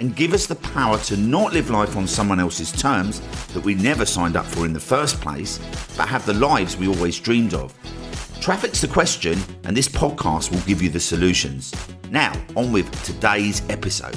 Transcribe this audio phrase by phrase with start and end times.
[0.00, 3.74] and give us the power to not live life on someone else's terms that we
[3.74, 5.58] never signed up for in the first place,
[5.96, 7.72] but have the lives we always dreamed of.
[8.40, 11.72] Traffic's the question, and this podcast will give you the solutions.
[12.10, 14.16] Now, on with today's episode.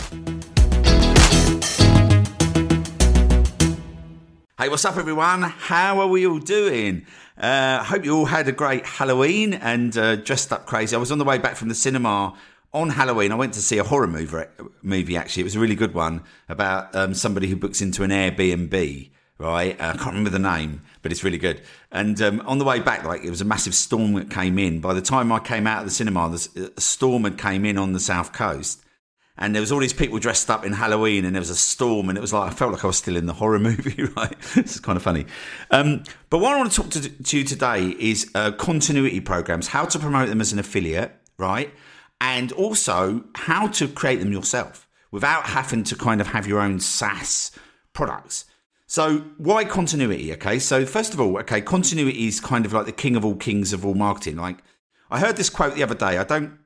[4.57, 5.43] Hey, what's up, everyone?
[5.43, 7.05] How are we all doing?
[7.37, 10.95] I uh, hope you all had a great Halloween and uh, dressed up crazy.
[10.95, 12.35] I was on the way back from the cinema
[12.73, 13.31] on Halloween.
[13.31, 14.45] I went to see a horror movie.
[14.81, 18.11] Movie actually, it was a really good one about um, somebody who books into an
[18.11, 19.11] Airbnb.
[19.39, 21.61] Right, uh, I can't remember the name, but it's really good.
[21.91, 24.81] And um, on the way back, like it was a massive storm that came in.
[24.81, 27.77] By the time I came out of the cinema, the a storm had came in
[27.77, 28.83] on the south coast,
[29.37, 32.09] and there was all these people dressed up in Halloween, and there was a storm,
[32.09, 34.05] and it was like I felt like I was still in the horror movie.
[34.15, 35.27] Right, this is kind of funny.
[35.69, 39.67] Um, but what I want to talk to, to you today is uh, continuity programs,
[39.67, 41.71] how to promote them as an affiliate, right,
[42.19, 46.79] and also how to create them yourself without having to kind of have your own
[46.79, 47.51] SaaS
[47.93, 48.45] products.
[48.87, 50.31] So why continuity?
[50.33, 53.35] Okay, so first of all, okay, continuity is kind of like the king of all
[53.35, 54.37] kings of all marketing.
[54.37, 54.59] Like
[55.09, 56.17] I heard this quote the other day.
[56.17, 56.57] I don't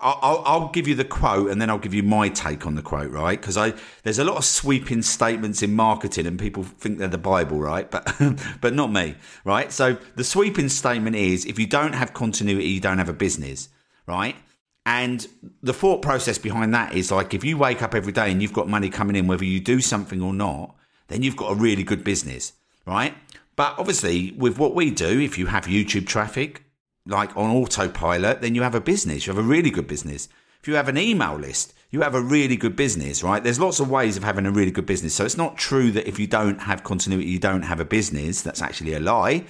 [0.00, 2.82] I'll, I'll, give you the quote and then I'll give you my take on the
[2.82, 3.40] quote, right?
[3.40, 3.74] Because I
[4.04, 7.90] there's a lot of sweeping statements in marketing and people think they're the Bible, right?
[7.90, 8.14] But
[8.60, 9.72] but not me, right?
[9.72, 13.68] So the sweeping statement is if you don't have continuity, you don't have a business,
[14.06, 14.36] right?
[14.84, 15.26] And
[15.62, 18.52] the thought process behind that is like if you wake up every day and you've
[18.52, 20.74] got money coming in, whether you do something or not,
[21.08, 22.52] then you've got a really good business,
[22.86, 23.14] right?
[23.54, 26.64] But obviously, with what we do, if you have YouTube traffic,
[27.06, 29.26] like on autopilot, then you have a business.
[29.26, 30.28] You have a really good business.
[30.60, 33.42] If you have an email list, you have a really good business, right?
[33.42, 35.14] There's lots of ways of having a really good business.
[35.14, 38.42] So it's not true that if you don't have continuity, you don't have a business.
[38.42, 39.44] That's actually a lie.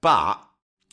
[0.00, 0.42] But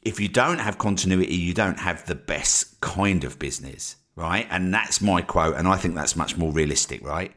[0.07, 4.47] if you don't have continuity, you don't have the best kind of business, right?
[4.49, 5.55] And that's my quote.
[5.55, 7.33] And I think that's much more realistic, right?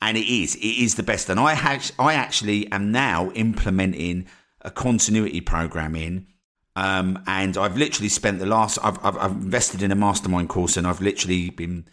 [0.00, 1.30] And it is, it is the best.
[1.30, 4.26] And I, I actually am now implementing
[4.60, 6.26] a continuity program in
[6.74, 10.76] um, and I've literally spent the last, I've, I've, I've, invested in a mastermind course
[10.76, 11.84] and I've literally been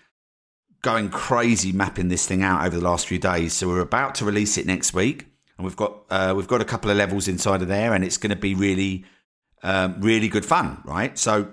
[0.81, 3.53] going crazy mapping this thing out over the last few days.
[3.53, 5.25] So we're about to release it next week.
[5.57, 8.15] And we've got, uh, we've got a couple of levels inside of there and it's
[8.15, 9.03] going to be really,
[9.63, 11.17] um, really good fun, right?
[11.17, 11.51] So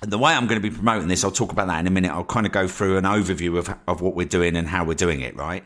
[0.00, 2.10] the way I'm going to be promoting this, I'll talk about that in a minute.
[2.10, 4.94] I'll kind of go through an overview of, of what we're doing and how we're
[4.94, 5.64] doing it, right?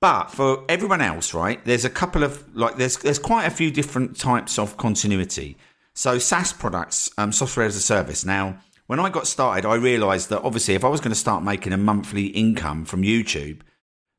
[0.00, 3.70] But for everyone else, right, there's a couple of like there's there's quite a few
[3.70, 5.56] different types of continuity.
[5.94, 8.24] So SaaS products, um, software as a service.
[8.24, 11.44] Now, when I got started, I realized that obviously if I was going to start
[11.44, 13.60] making a monthly income from YouTube,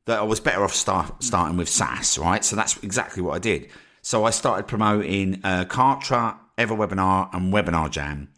[0.06, 2.44] that I was better off start, starting with SaaS, right?
[2.44, 3.68] So that's exactly what I did.
[4.02, 8.28] So I started promoting uh, Kartra, EverWebinar, and Webinar Jam.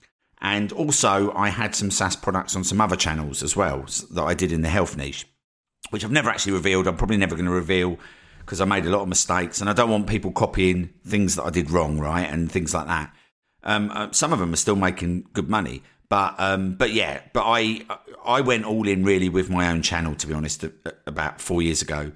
[0.41, 4.34] And also, I had some SaaS products on some other channels as well that I
[4.34, 5.27] did in the health niche,
[5.91, 6.87] which I've never actually revealed.
[6.87, 7.99] I'm probably never going to reveal
[8.41, 11.44] because I made a lot of mistakes and I don't want people copying things that
[11.44, 12.31] I did wrong, right?
[12.31, 13.12] And things like that.
[13.65, 17.43] Um, uh, some of them are still making good money, but um, but yeah, but
[17.44, 17.84] I
[18.25, 20.65] I went all in really with my own channel to be honest
[21.06, 22.12] about four years ago,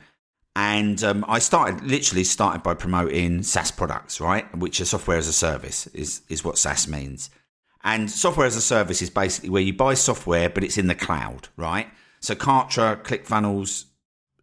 [0.57, 5.29] and um, I started literally started by promoting SaaS products, right, which are software as
[5.29, 7.31] a service is is what SaaS means,
[7.85, 10.95] and software as a service is basically where you buy software but it's in the
[10.95, 11.89] cloud, right?
[12.21, 13.87] So Kartra, ClickFunnels,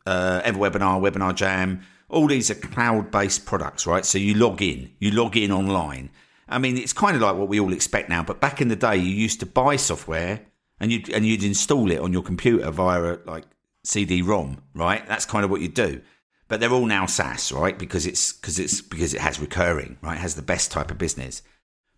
[0.05, 4.05] uh, EverWebinar, Webinar Jam, all these are cloud based products, right?
[4.05, 6.09] So you log in, you log in online
[6.49, 8.23] I mean, it's kind of like what we all expect now.
[8.23, 10.41] But back in the day, you used to buy software
[10.79, 13.45] and you'd and you'd install it on your computer via like
[13.87, 15.07] CD-ROM, right?
[15.07, 16.01] That's kind of what you do.
[16.49, 17.77] But they're all now SaaS, right?
[17.77, 20.15] Because it's because it's because it has recurring, right?
[20.15, 21.41] It has the best type of business.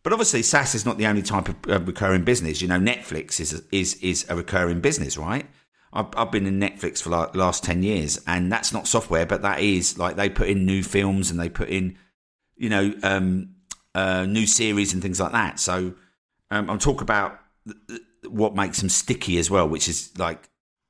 [0.01, 2.61] But obviously, SaaS is not the only type of recurring business.
[2.61, 5.45] You know, Netflix is is is a recurring business, right?
[5.91, 9.41] I've, I've been in Netflix for like last ten years, and that's not software, but
[9.41, 11.97] that is like they put in new films and they put in,
[12.55, 13.55] you know, um,
[13.93, 15.59] uh, new series and things like that.
[15.59, 15.93] So
[16.49, 17.39] um, I'm talking about
[18.27, 20.49] what makes them sticky as well, which is like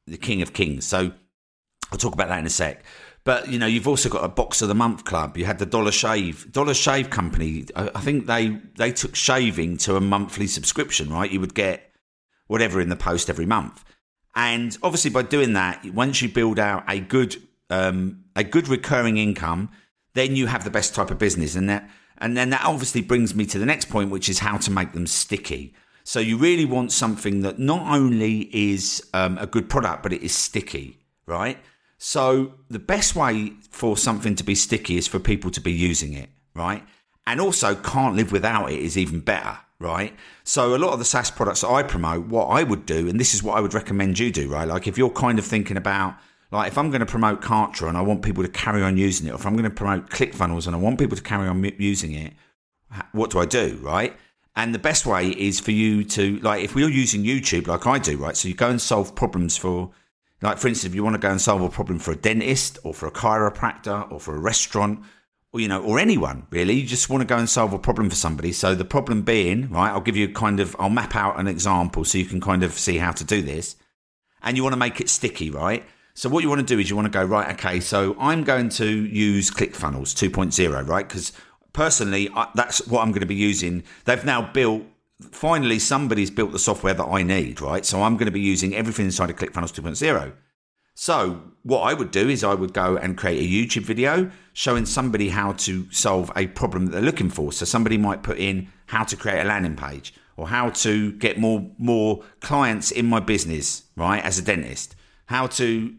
[0.10, 0.86] the king of kings.
[0.86, 1.12] So
[1.92, 2.84] I'll talk about that in a sec.
[3.24, 5.38] But you know, you've also got a box of the month club.
[5.38, 7.66] You had the Dollar Shave, Dollar Shave Company.
[7.76, 11.30] I think they they took shaving to a monthly subscription, right?
[11.30, 11.92] You would get
[12.48, 13.84] whatever in the post every month,
[14.36, 17.36] and obviously by doing that, once you build out a good
[17.70, 19.70] um, a good recurring income,
[20.14, 21.56] then you have the best type of business.
[21.56, 24.58] And that, and then that obviously brings me to the next point, which is how
[24.58, 25.76] to make them sticky.
[26.10, 30.24] So you really want something that not only is um, a good product, but it
[30.24, 30.98] is sticky,
[31.28, 31.60] right?
[32.00, 36.14] So the best way for something to be sticky is for people to be using
[36.14, 36.84] it, right?
[37.28, 40.16] And also can't live without it is even better, right?
[40.44, 43.20] So a lot of the SaaS products that I promote, what I would do, and
[43.20, 44.68] this is what I would recommend you do, right?
[44.68, 46.16] Like if you're kind of thinking about
[46.50, 49.28] like if I'm going to promote Kartra and I want people to carry on using
[49.28, 51.64] it, or if I'm going to promote ClickFunnels and I want people to carry on
[51.78, 52.34] using it,
[53.12, 54.18] what do I do, right?
[54.60, 57.98] And the best way is for you to, like, if we're using YouTube like I
[57.98, 58.36] do, right?
[58.36, 59.92] So you go and solve problems for,
[60.42, 62.78] like, for instance, if you want to go and solve a problem for a dentist
[62.84, 65.00] or for a chiropractor or for a restaurant,
[65.54, 68.10] or, you know, or anyone really, you just want to go and solve a problem
[68.10, 68.52] for somebody.
[68.52, 72.04] So the problem being, right, I'll give you kind of, I'll map out an example
[72.04, 73.78] so you can kind of see how to do this.
[74.42, 75.86] And you want to make it sticky, right?
[76.16, 78.44] So what you want to do is you want to go, right, okay, so I'm
[78.44, 81.08] going to use ClickFunnels 2.0, right?
[81.08, 81.32] Because
[81.74, 83.84] personally, I, that's what I'm going to be using.
[84.06, 84.84] They've now built.
[85.32, 87.86] Finally, somebody's built the software that I need, right?
[87.86, 90.34] So I'm going to be using everything inside of ClickFunnels 2.0.
[90.96, 94.86] So what I would do is I would go and create a YouTube video showing
[94.86, 97.54] somebody how to solve a problem that they're looking for.
[97.54, 101.38] So somebody might put in how to create a landing page or how to get
[101.38, 104.24] more more clients in my business, right?
[104.24, 104.96] As a dentist,
[105.28, 105.96] how to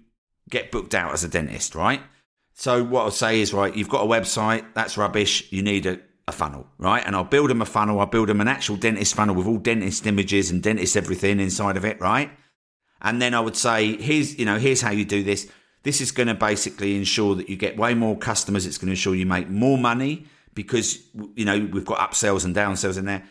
[0.50, 2.02] get booked out as a dentist, right?
[2.60, 5.50] So what I'll say is, right, you've got a website, that's rubbish.
[5.50, 5.98] You need a,
[6.28, 7.02] a funnel, right?
[7.06, 7.98] And I'll build them a funnel.
[8.00, 11.78] I'll build them an actual dentist funnel with all dentist images and dentist everything inside
[11.78, 12.30] of it, right?
[13.00, 15.50] And then I would say, here's, you know, here's how you do this.
[15.84, 18.66] This is going to basically ensure that you get way more customers.
[18.66, 20.98] It's going to ensure you make more money because,
[21.36, 23.24] you know, we've got upsells and downsells in there.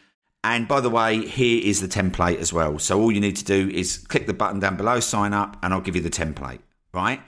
[0.44, 2.80] And by the way, here is the template as well.
[2.80, 5.72] So all you need to do is click the button down below, sign up, and
[5.72, 6.62] I'll give you the template,
[6.96, 7.22] right?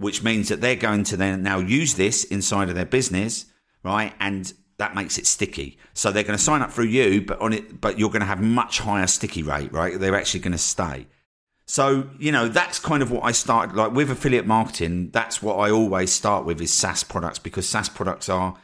[0.00, 3.44] Which means that they're going to then now use this inside of their business,
[3.82, 4.14] right?
[4.18, 5.78] And that makes it sticky.
[5.92, 8.26] So they're going to sign up through you, but on it, but you're going to
[8.26, 10.00] have much higher sticky rate, right?
[10.00, 11.06] They're actually going to stay.
[11.66, 15.10] So, you know, that's kind of what I started like with affiliate marketing.
[15.10, 18.56] That's what I always start with is SaaS products because SaaS products are,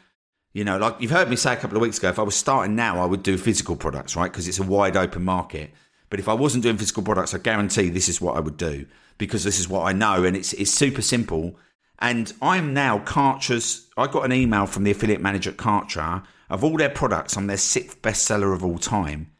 [0.55, 2.35] you know, like you've heard me say a couple of weeks ago, if I was
[2.35, 4.33] starting now, I would do physical products, right?
[4.33, 5.71] Because it's a wide open market.
[6.09, 8.87] But if I wasn't doing physical products, I guarantee this is what I would do
[9.19, 11.59] because this is what I know and it's it's super simple.
[11.99, 13.89] And I'm now Kartra's.
[13.97, 17.37] I got an email from the affiliate manager at Kartra of all their products.
[17.37, 19.33] I'm their sixth bestseller of all time.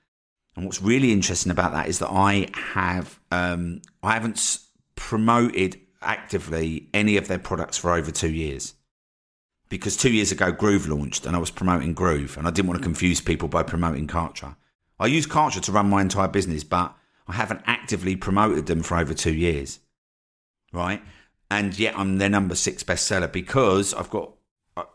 [0.57, 4.59] And what's really interesting about that is that I have um, I haven't
[4.95, 8.75] promoted actively any of their products for over two years
[9.69, 12.79] because two years ago Groove launched and I was promoting Groove and I didn't want
[12.79, 14.57] to confuse people by promoting Kartra.
[14.99, 16.95] I use Kartra to run my entire business, but
[17.27, 19.81] I haven't actively promoted them for over two years.
[20.73, 21.03] Right.
[21.51, 24.33] And yet I'm their number six bestseller because I've got,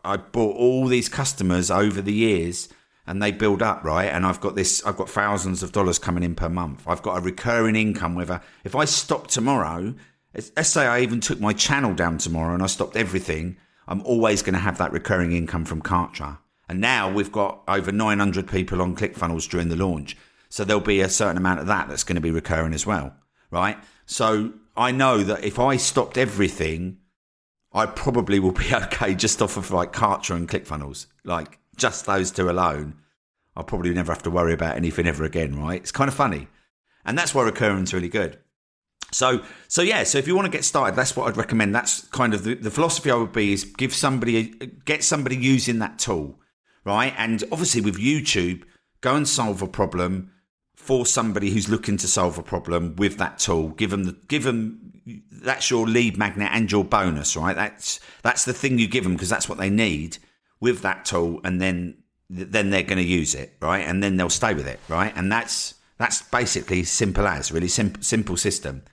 [0.03, 2.69] I bought all these customers over the years
[3.07, 4.05] and they build up, right?
[4.05, 6.83] And I've got this, I've got thousands of dollars coming in per month.
[6.87, 9.95] I've got a recurring income whether if I stop tomorrow,
[10.33, 13.57] let's say I even took my channel down tomorrow and I stopped everything,
[13.87, 16.37] I'm always going to have that recurring income from Kartra.
[16.69, 20.15] And now we've got over 900 people on ClickFunnels during the launch.
[20.51, 23.15] So there'll be a certain amount of that that's going to be recurring as well,
[23.49, 23.77] right?
[24.05, 26.97] So I know that if I stopped everything,
[27.71, 32.31] I probably will be okay just off of like Kartra and ClickFunnels, like just those
[32.31, 32.95] two alone.
[33.55, 35.79] I'll probably never have to worry about anything ever again, right?
[35.79, 36.47] It's kind of funny.
[37.05, 38.37] And that's why recurring's really good.
[39.13, 40.03] So, so yeah.
[40.03, 41.73] So if you want to get started, that's what I'd recommend.
[41.73, 44.53] That's kind of the, the philosophy I would be is give somebody,
[44.85, 46.37] get somebody using that tool
[46.83, 47.13] right?
[47.17, 48.63] And obviously with YouTube,
[49.01, 50.31] go and solve a problem
[50.81, 53.69] for somebody who's looking to solve a problem with that tool.
[53.69, 54.91] Give them the give them
[55.31, 57.55] that's your lead magnet and your bonus, right?
[57.55, 60.17] That's that's the thing you give them because that's what they need
[60.59, 61.97] with that tool, and then
[62.29, 63.85] then they're going to use it, right?
[63.85, 65.13] And then they'll stay with it, right?
[65.15, 68.83] And that's that's basically simple as really simple simple system.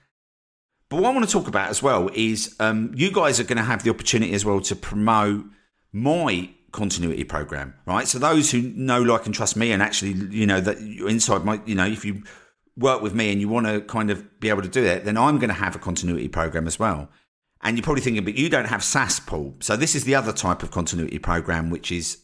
[0.89, 3.57] But what I want to talk about as well is um, you guys are going
[3.57, 5.45] to have the opportunity as well to promote
[5.91, 8.07] my continuity program, right?
[8.07, 11.43] So those who know, like, and trust me, and actually, you know, that you're inside
[11.43, 12.23] my, you know, if you
[12.77, 15.17] work with me and you want to kind of be able to do that, then
[15.17, 17.09] I'm going to have a continuity program as well.
[17.61, 19.55] And you're probably thinking, but you don't have SaaS, Paul.
[19.59, 22.19] So this is the other type of continuity program, which is,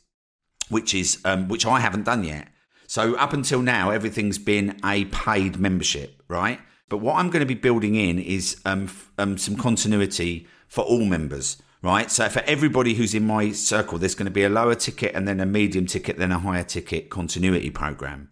[0.70, 2.48] which is, um, which I haven't done yet.
[2.88, 6.60] So up until now, everything's been a paid membership, right?
[6.88, 11.04] But what I'm going to be building in is um, um, some continuity for all
[11.04, 12.10] members right?
[12.10, 15.28] So for everybody who's in my circle, there's going to be a lower ticket and
[15.28, 18.32] then a medium ticket, then a higher ticket continuity program.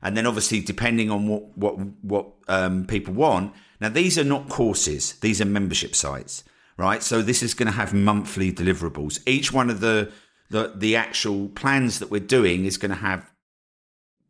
[0.00, 3.52] And then obviously, depending on what, what, what um, people want.
[3.78, 5.12] Now, these are not courses.
[5.20, 6.44] These are membership sites,
[6.78, 7.02] right?
[7.02, 9.20] So this is going to have monthly deliverables.
[9.26, 10.10] Each one of the
[10.50, 13.30] the the actual plans that we're doing is going to have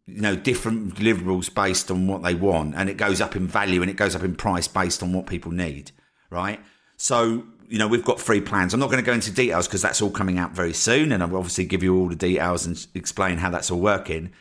[0.06, 3.82] you know different deliverables based on what they want and it goes up in value
[3.82, 5.90] and it goes up in price based on what people need
[6.30, 6.60] right
[6.96, 8.75] so you know we've got free plans.
[8.75, 11.23] I'm not going to go into details because that's all coming out very soon and
[11.23, 14.33] i'll obviously give you all the details and explain how that's all working.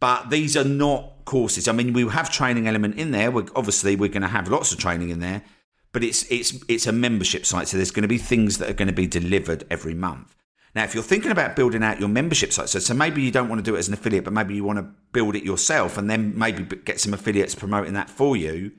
[0.00, 1.68] But these are not courses.
[1.68, 3.30] I mean we have training element in there.
[3.30, 5.42] We're, obviously we're going to have lots of training in there
[5.92, 8.74] but it's it's it's a membership site so there's going to be things that are
[8.74, 10.34] going to be delivered every month.
[10.74, 13.50] Now, if you're thinking about building out your membership site, so, so maybe you don't
[13.50, 15.98] want to do it as an affiliate, but maybe you want to build it yourself
[15.98, 18.72] and then maybe get some affiliates promoting that for you.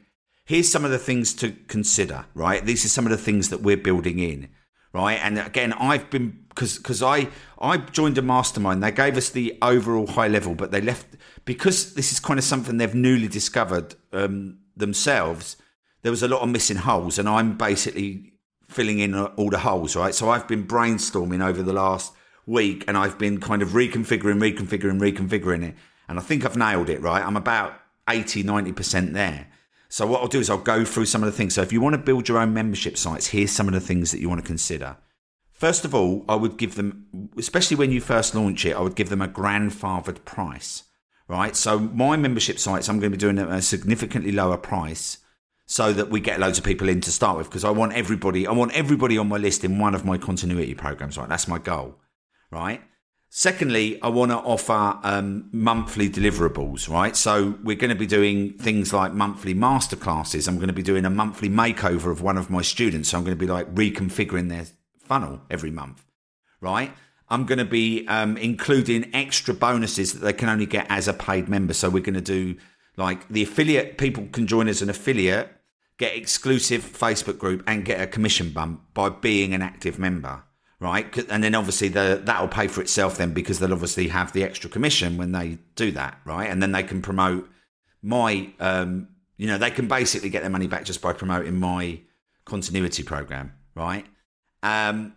[0.46, 2.66] Here's some of the things to consider, right?
[2.66, 4.50] These are some of the things that we're building in,
[4.92, 5.20] right?
[5.24, 8.84] And again, I've been because because I I joined a mastermind.
[8.84, 11.08] They gave us the overall high level, but they left
[11.46, 15.58] because this is kind of something they've newly discovered um, themselves.
[16.02, 18.34] There was a lot of missing holes, and I'm basically
[18.74, 20.14] filling in all the holes, right?
[20.14, 22.14] So I've been brainstorming over the last
[22.46, 25.76] week and I've been kind of reconfiguring, reconfiguring, reconfiguring it.
[26.08, 27.26] And I think I've nailed it, right?
[27.26, 29.48] I'm about 80, 90% there.
[29.94, 31.54] So what I'll do is I'll go through some of the things.
[31.54, 34.10] So if you want to build your own membership sites, here's some of the things
[34.10, 34.98] that you want to consider.
[35.52, 38.96] First of all, I would give them, especially when you first launch it, I would
[38.96, 40.82] give them a grandfathered price,
[41.28, 41.56] right?
[41.56, 45.20] So my membership sites, I'm going to be doing a significantly lower price
[45.68, 48.48] so that we get loads of people in to start with because I want everybody
[48.48, 51.58] I want everybody on my list in one of my continuity programs right that's my
[51.58, 51.96] goal
[52.52, 52.82] right
[53.36, 57.16] secondly I want to offer um, monthly deliverables right?
[57.16, 60.48] So we're going to be doing things like monthly masterclasses.
[60.48, 63.10] I'm going to be doing a monthly makeover of one of my students.
[63.10, 64.68] So I'm going to be like reconfiguring their
[65.00, 66.06] funnel every month
[66.64, 66.92] right?
[67.30, 71.14] I'm going to be um, including extra bonuses that they can only get as a
[71.14, 71.74] paid member.
[71.74, 72.56] So we're going to do
[72.96, 75.50] like the affiliate people can join as an affiliate,
[75.98, 80.44] get exclusive Facebook group, and get a commission bump by being an active member,
[80.84, 81.18] right?
[81.30, 84.70] And then obviously the, that'll pay for itself then because they'll obviously have the extra
[84.70, 86.50] commission when they do that, right?
[86.50, 87.50] And then they can promote
[88.02, 92.02] my, um, you know, they can basically get their money back just by promoting my
[92.44, 94.06] continuity program, right?
[94.62, 95.16] Um,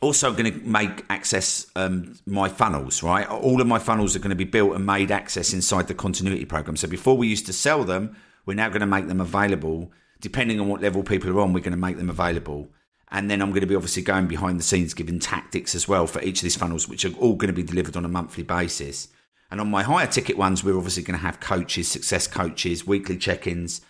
[0.00, 4.30] also going to make access um, my funnels right all of my funnels are going
[4.30, 7.52] to be built and made access inside the continuity program so before we used to
[7.52, 11.38] sell them we're now going to make them available depending on what level people are
[11.38, 12.68] on we're going to make them available
[13.12, 16.08] and then i'm going to be obviously going behind the scenes giving tactics as well
[16.08, 18.42] for each of these funnels which are all going to be delivered on a monthly
[18.42, 19.06] basis
[19.52, 23.16] and on my higher ticket ones we're obviously going to have coaches success coaches weekly
[23.16, 23.80] check-ins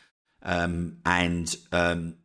[0.45, 2.17] um, and um,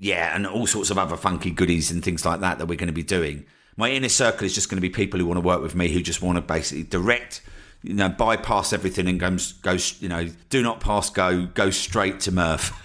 [0.00, 2.86] yeah, and all sorts of other funky goodies and things like that that we're going
[2.88, 3.44] to be doing.
[3.76, 5.88] My inner circle is just going to be people who want to work with me,
[5.88, 7.42] who just want to basically direct,
[7.82, 12.20] you know, bypass everything and go, go you know, do not pass go, go straight
[12.20, 12.72] to Murph.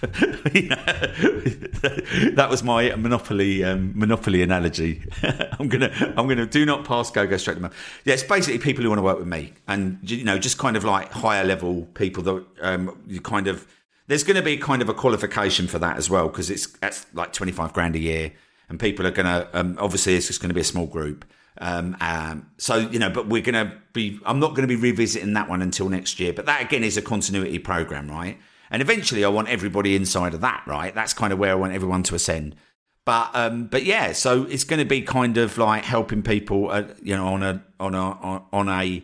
[2.34, 5.02] that was my monopoly um, monopoly analogy.
[5.58, 8.00] I'm gonna, I'm gonna do not pass go, go straight to Murph.
[8.04, 10.76] Yeah, it's basically people who want to work with me, and you know, just kind
[10.76, 13.66] of like higher level people that um, you kind of
[14.06, 17.06] there's going to be kind of a qualification for that as well because it's that's
[17.12, 18.32] like 25 grand a year
[18.68, 21.24] and people are going to um, obviously it's just going to be a small group
[21.58, 24.76] um, um, so you know but we're going to be i'm not going to be
[24.76, 28.38] revisiting that one until next year but that again is a continuity program right?
[28.70, 30.94] And eventually i want everybody inside of that right?
[30.94, 32.56] That's kind of where i want everyone to ascend.
[33.04, 36.84] But um, but yeah so it's going to be kind of like helping people uh,
[37.02, 39.02] you know on a on a on a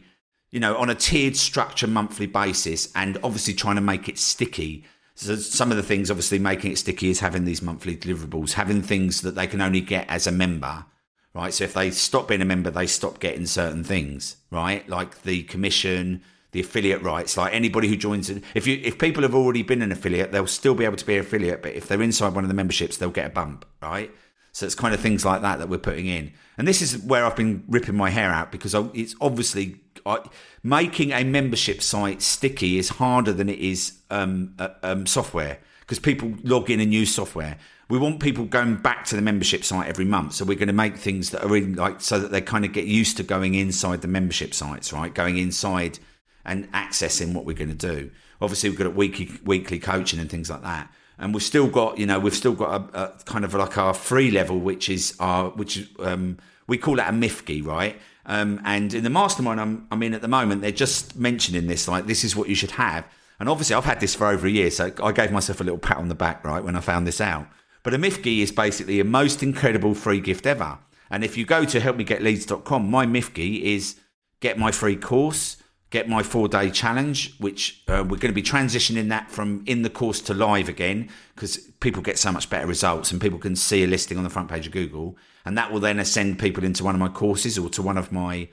[0.51, 4.85] you know on a tiered structure monthly basis and obviously trying to make it sticky.
[5.15, 8.83] So some of the things, obviously, making it sticky is having these monthly deliverables, having
[8.83, 10.87] things that they can only get as a member,
[11.35, 11.53] right?
[11.53, 14.87] So if they stop being a member, they stop getting certain things, right?
[14.89, 16.23] Like the commission,
[16.53, 17.37] the affiliate rights.
[17.37, 20.47] Like anybody who joins, in, if you if people have already been an affiliate, they'll
[20.47, 22.97] still be able to be an affiliate, but if they're inside one of the memberships,
[22.97, 24.11] they'll get a bump, right?
[24.53, 27.25] So it's kind of things like that that we're putting in, and this is where
[27.25, 30.21] I've been ripping my hair out because it's obviously I,
[30.63, 35.99] making a membership site sticky is harder than it is um, uh, um, software because
[35.99, 37.57] people log in and use software.
[37.93, 40.73] We want people going back to the membership site every month, so we're going to
[40.73, 43.55] make things that are in like so that they kind of get used to going
[43.55, 45.13] inside the membership sites, right?
[45.13, 45.99] Going inside
[46.43, 48.11] and accessing what we're going to do.
[48.41, 52.07] Obviously, we've got weekly weekly coaching and things like that, and we've still got you
[52.07, 55.51] know we've still got a, a kind of like our free level, which is our
[55.51, 58.01] which um, we call that a MIFGI, right?
[58.25, 61.87] Um, and in the mastermind I'm, I'm in at the moment, they're just mentioning this,
[61.87, 63.05] like, this is what you should have.
[63.39, 65.79] And obviously, I've had this for over a year, so I gave myself a little
[65.79, 67.49] pat on the back, right, when I found this out.
[67.83, 70.79] But a MIFGI is basically a most incredible free gift ever.
[71.11, 73.97] And if you go to helpmegetleads.com, my MIFGI is
[74.41, 75.57] get my free course,
[75.91, 79.83] get my four day challenge, which uh, we're going to be transitioning that from in
[79.83, 83.55] the course to live again because people get so much better results and people can
[83.55, 86.65] see a listing on the front page of Google, and that will then ascend people
[86.65, 88.49] into one of my courses or to one of my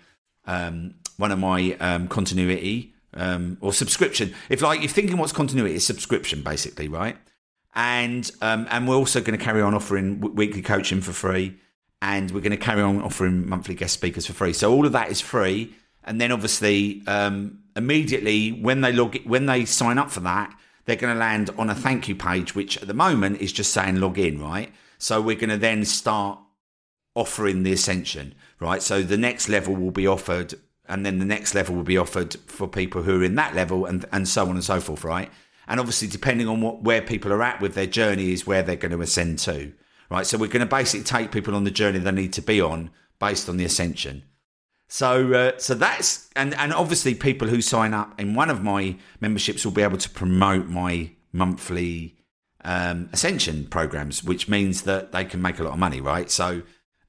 [0.45, 4.33] um, one of my um, continuity um, or subscription.
[4.49, 7.17] If like you're thinking what's continuity, it's subscription basically, right?
[7.75, 11.57] And um, and we're also going to carry on offering w- weekly coaching for free,
[12.01, 14.53] and we're going to carry on offering monthly guest speakers for free.
[14.53, 15.73] So all of that is free.
[16.03, 20.95] And then obviously um, immediately when they log when they sign up for that they're
[20.95, 23.99] going to land on a thank you page which at the moment is just saying
[23.99, 24.73] log in right?
[24.97, 26.39] So we're going to then start
[27.15, 28.81] offering the ascension right?
[28.81, 30.55] So the next level will be offered
[30.87, 33.85] and then the next level will be offered for people who are in that level
[33.85, 35.31] and and so on and so forth right
[35.69, 38.75] and obviously depending on what where people are at with their journey is where they're
[38.75, 39.71] going to ascend to
[40.09, 42.59] right so we're going to basically take people on the journey they need to be
[42.59, 44.23] on based on the ascension
[44.91, 48.97] so, uh, so that's and and obviously people who sign up in one of my
[49.21, 52.17] memberships will be able to promote my monthly
[52.63, 56.29] um, ascension programs, which means that they can make a lot of money, right?
[56.31, 56.63] So,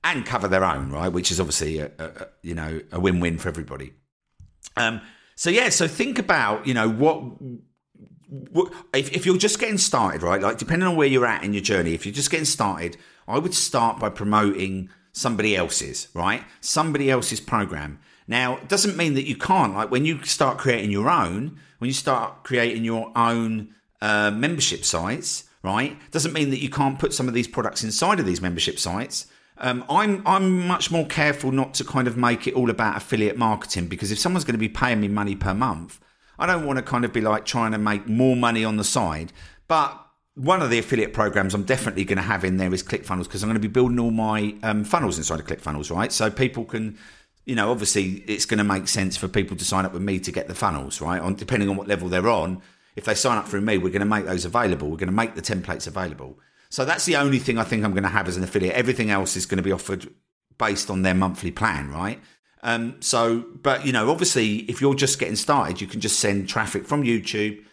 [0.04, 1.08] and cover their own, right?
[1.08, 3.94] Which is obviously a, a, you know a win-win for everybody.
[4.76, 5.00] Um,
[5.34, 7.22] so yeah, so think about you know what
[8.94, 10.40] if, if you're just getting started, right?
[10.40, 12.96] Like depending on where you're at in your journey, if you're just getting started,
[13.26, 16.44] I would start by promoting somebody else's, right?
[16.60, 17.98] Somebody else's program.
[18.28, 19.74] Now, it doesn't mean that you can't.
[19.74, 24.84] Like when you start creating your own, when you start creating your own uh, membership
[24.84, 25.98] sites, right?
[26.10, 29.26] Doesn't mean that you can't put some of these products inside of these membership sites.
[29.58, 33.36] Um, I'm I'm much more careful not to kind of make it all about affiliate
[33.36, 36.00] marketing because if someone's going to be paying me money per month,
[36.40, 38.84] I don't want to kind of be like trying to make more money on the
[38.84, 39.32] side.
[39.68, 40.04] But
[40.34, 43.42] one of the affiliate programs I'm definitely going to have in there is ClickFunnels because
[43.42, 46.10] I'm going to be building all my um, funnels inside of ClickFunnels, right?
[46.10, 46.98] So people can,
[47.44, 50.18] you know, obviously it's going to make sense for people to sign up with me
[50.20, 51.20] to get the funnels, right?
[51.20, 52.62] On depending on what level they're on.
[52.96, 54.88] If they sign up through me, we're going to make those available.
[54.88, 56.38] We're going to make the templates available.
[56.70, 58.74] So that's the only thing I think I'm going to have as an affiliate.
[58.74, 60.08] Everything else is going to be offered
[60.58, 62.20] based on their monthly plan, right?
[62.62, 66.48] Um, so, but you know, obviously, if you're just getting started, you can just send
[66.48, 67.64] traffic from YouTube.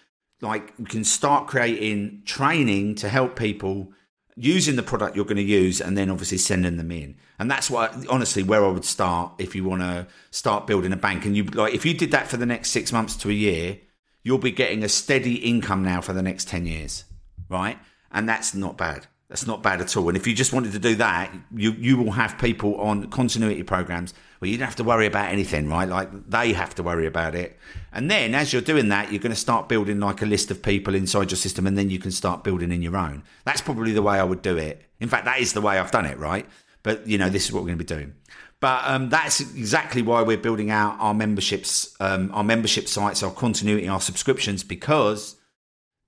[0.41, 3.91] Like you can start creating training to help people
[4.35, 7.15] using the product you're going to use and then obviously sending them in.
[7.39, 10.97] And that's what honestly where i would start if you want to start building a
[10.97, 11.25] bank.
[11.25, 13.79] And you like if you did that for the next six months to a year
[14.23, 17.05] you'll be getting a steady income now for the next 10 years
[17.49, 17.77] right?
[18.11, 19.07] And that's not bad.
[19.29, 20.07] That's not bad at all.
[20.07, 23.63] And if you just wanted to do that, you you will have people on continuity
[23.63, 25.87] programs where you don't have to worry about anything, right?
[25.87, 27.57] Like they have to worry about it.
[27.91, 30.61] And then as you're doing that, you're going to start building like a list of
[30.61, 33.23] people inside your system, and then you can start building in your own.
[33.45, 34.83] That's probably the way I would do it.
[34.99, 36.45] In fact, that is the way I've done it, right?
[36.83, 38.15] But you know, this is what we're going to be doing.
[38.59, 43.31] But um, that's exactly why we're building out our memberships, um, our membership sites, our
[43.31, 45.35] continuity, our subscriptions, because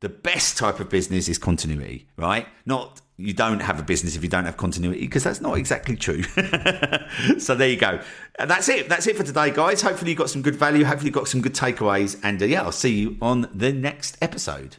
[0.02, 2.48] the best type of business is continuity, right?
[2.66, 5.98] Not you don't have a business if you don't have continuity because that's not exactly
[5.98, 6.24] true.
[7.38, 8.00] so there you go.
[8.38, 8.88] And that's it.
[8.88, 9.82] That's it for today, guys.
[9.82, 10.86] Hopefully you got some good value.
[10.86, 12.18] Hopefully you got some good takeaways.
[12.24, 14.78] And uh, yeah, I'll see you on the next episode.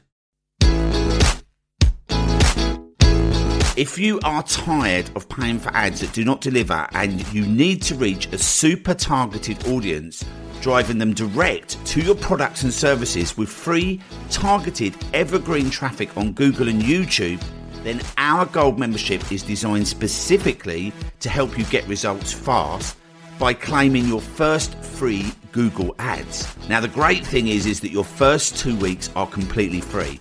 [3.76, 7.83] If you are tired of paying for ads that do not deliver and you need
[7.83, 10.24] to reach a super targeted audience,
[10.61, 16.68] driving them direct to your products and services with free, targeted, evergreen traffic on Google
[16.68, 17.42] and YouTube,
[17.83, 22.96] then our gold membership is designed specifically to help you get results fast
[23.38, 26.46] by claiming your first free Google ads.
[26.68, 30.20] Now the great thing is is that your first 2 weeks are completely free.